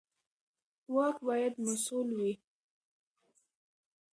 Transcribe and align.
واک 0.93 1.15
باید 1.27 1.53
مسوول 1.65 2.09
وي 2.17 2.33